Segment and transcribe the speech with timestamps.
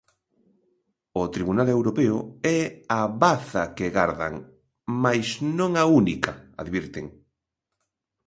[1.21, 2.17] O Tribunal Europeo
[2.59, 2.61] é
[2.99, 4.35] "a baza" que gardan,
[5.03, 5.27] "mais
[5.59, 6.31] non a única",
[6.63, 7.05] advirten.